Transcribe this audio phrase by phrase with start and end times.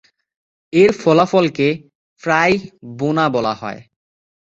[0.73, 1.67] এর ফলাফলকে
[2.23, 2.55] প্রায়ই
[2.97, 3.81] "বোনা" বলা হয়।